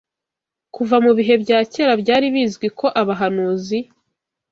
Kuva 0.75 0.95
mu 1.05 1.11
bihe 1.17 1.33
bya 1.43 1.59
kera, 1.71 1.93
byari 2.01 2.27
bizwi 2.35 2.67
ko 2.79 2.87
abahanuzi 3.01 3.77